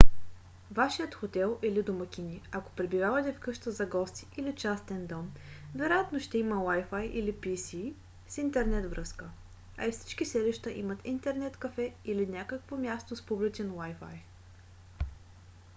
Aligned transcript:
вашият 0.71 1.15
хотел 1.15 1.59
или 1.63 1.83
домакини 1.83 2.41
ако 2.51 2.71
пребивавате 2.71 3.33
в 3.33 3.39
къща 3.39 3.71
за 3.71 3.85
гости 3.85 4.27
или 4.37 4.55
частен 4.55 5.07
дом 5.07 5.31
вероятно 5.75 6.19
ще 6.19 6.37
има 6.37 6.55
wifi 6.55 7.01
или 7.01 7.33
pc 7.33 7.93
с 8.27 8.37
интернет 8.37 8.89
връзка 8.89 9.29
а 9.77 9.85
и 9.87 9.91
всички 9.91 10.25
селища 10.25 10.71
имат 10.71 10.99
интернет 11.05 11.57
кафе 11.57 11.93
или 12.05 12.27
някакво 12.27 12.77
място 12.77 13.15
с 13.15 13.25
публичен 13.25 13.69
wifi 13.71 14.19